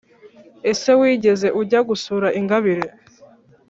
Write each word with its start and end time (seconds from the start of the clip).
Ese 0.71 0.89
wigeze 0.99 1.47
ujya 1.61 1.79
gusura 1.89 2.27
ingabire? 2.39 2.85